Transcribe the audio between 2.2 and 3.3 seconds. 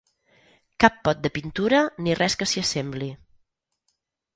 res que s'hi assembli.